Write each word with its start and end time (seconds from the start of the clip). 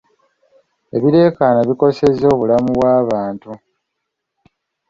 Ebireekaana 0.95 1.61
bikosezza 1.69 2.25
obulamu 2.35 2.69
bw'abantu. 2.77 3.51